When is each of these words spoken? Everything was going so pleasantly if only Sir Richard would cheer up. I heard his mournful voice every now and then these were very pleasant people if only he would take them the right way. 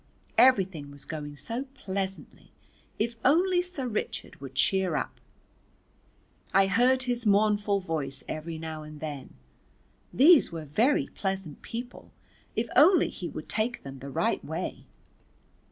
Everything 0.39 0.89
was 0.89 1.05
going 1.05 1.37
so 1.37 1.65
pleasantly 1.75 2.49
if 2.97 3.13
only 3.23 3.61
Sir 3.61 3.87
Richard 3.87 4.41
would 4.41 4.55
cheer 4.55 4.95
up. 4.95 5.19
I 6.55 6.65
heard 6.65 7.03
his 7.03 7.27
mournful 7.27 7.79
voice 7.81 8.23
every 8.27 8.57
now 8.57 8.81
and 8.81 8.99
then 8.99 9.35
these 10.11 10.51
were 10.51 10.65
very 10.65 11.05
pleasant 11.05 11.61
people 11.61 12.11
if 12.55 12.67
only 12.75 13.09
he 13.09 13.27
would 13.29 13.47
take 13.47 13.83
them 13.83 13.99
the 13.99 14.09
right 14.09 14.43
way. 14.43 14.85